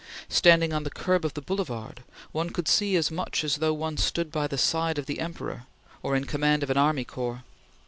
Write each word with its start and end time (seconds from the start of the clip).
Standing 0.29 0.73
on 0.73 0.81
the 0.81 0.89
curb 0.89 1.23
of 1.23 1.35
the 1.35 1.43
Boulevard, 1.43 2.01
one 2.31 2.49
could 2.49 2.67
see 2.67 2.95
as 2.95 3.11
much 3.11 3.43
as 3.43 3.57
though 3.57 3.71
one 3.71 3.97
stood 3.97 4.31
by 4.31 4.47
the 4.47 4.57
side 4.57 4.97
of 4.97 5.05
the 5.05 5.19
Emperor 5.19 5.67
or 6.01 6.15
in 6.15 6.23
command 6.25 6.63
of 6.63 6.71
an 6.71 6.77
army 6.77 7.03
corps. 7.05 7.43